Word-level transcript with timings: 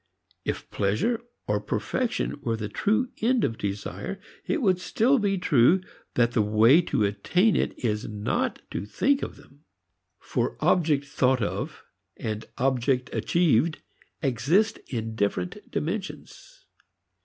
If 0.43 0.67
pleasure 0.71 1.21
or 1.45 1.59
perfection 1.61 2.39
were 2.41 2.57
the 2.57 2.67
true 2.69 3.09
end 3.21 3.43
of 3.43 3.59
desire, 3.59 4.19
it 4.47 4.59
would 4.59 4.79
still 4.81 5.19
be 5.19 5.37
true 5.37 5.81
that 6.15 6.31
the 6.31 6.41
way 6.41 6.81
to 6.89 7.03
attainment 7.03 7.73
is 7.77 8.07
not 8.07 8.63
to 8.71 8.83
think 8.87 9.21
of 9.21 9.35
them. 9.35 9.63
For 10.17 10.57
object 10.59 11.05
thought 11.05 11.43
of 11.43 11.83
and 12.17 12.45
object 12.57 13.11
achieved 13.13 13.83
exist 14.23 14.79
in 14.87 15.13
different 15.13 15.69
dimensions. 15.69 16.65